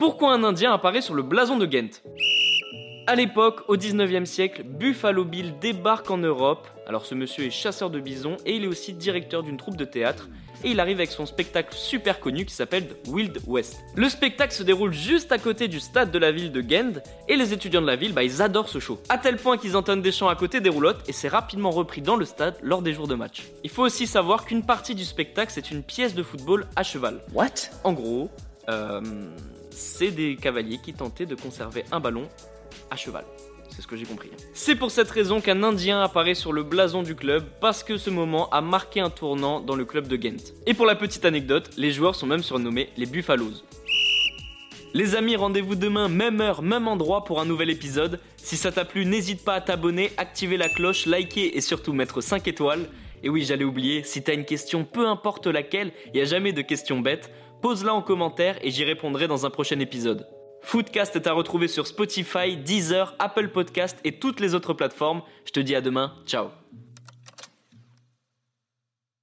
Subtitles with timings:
[0.00, 2.00] Pourquoi un Indien apparaît sur le blason de Ghent?
[3.06, 6.66] À l'époque, au 19e siècle, Buffalo Bill débarque en Europe.
[6.86, 9.84] Alors ce monsieur est chasseur de bisons et il est aussi directeur d'une troupe de
[9.84, 10.30] théâtre.
[10.64, 13.78] Et il arrive avec son spectacle super connu qui s'appelle Wild West.
[13.94, 17.36] Le spectacle se déroule juste à côté du stade de la ville de Ghent et
[17.36, 18.98] les étudiants de la ville, bah, ils adorent ce show.
[19.10, 22.00] À tel point qu'ils entonnent des chants à côté des roulottes et c'est rapidement repris
[22.00, 23.42] dans le stade lors des jours de match.
[23.64, 27.20] Il faut aussi savoir qu'une partie du spectacle c'est une pièce de football à cheval.
[27.34, 27.68] What?
[27.84, 28.30] En gros,
[29.70, 32.28] c'est des cavaliers qui tentaient de conserver un ballon
[32.90, 33.24] à cheval.
[33.70, 34.30] C'est ce que j'ai compris.
[34.52, 38.10] C'est pour cette raison qu'un Indien apparaît sur le blason du club, parce que ce
[38.10, 40.52] moment a marqué un tournant dans le club de Ghent.
[40.66, 43.62] Et pour la petite anecdote, les joueurs sont même surnommés les Buffaloes.
[44.92, 48.18] Les amis, rendez-vous demain, même heure, même endroit pour un nouvel épisode.
[48.36, 52.20] Si ça t'a plu, n'hésite pas à t'abonner, activer la cloche, liker et surtout mettre
[52.20, 52.88] 5 étoiles.
[53.22, 56.62] Et oui, j'allais oublier, si t'as une question, peu importe laquelle, il a jamais de
[56.62, 57.30] questions bêtes,
[57.62, 60.26] pose-la en commentaire et j'y répondrai dans un prochain épisode.
[60.62, 65.22] Foodcast est à retrouver sur Spotify, Deezer, Apple Podcast et toutes les autres plateformes.
[65.44, 66.59] Je te dis à demain, ciao